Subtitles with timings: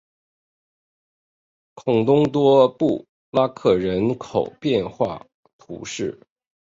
[1.75, 5.23] 孔东多布拉克人口变化
[5.59, 6.19] 图示